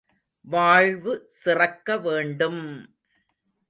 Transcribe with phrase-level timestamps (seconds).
[0.45, 1.13] வாழ்வு
[1.33, 2.63] சிறக்க வேண்டும்!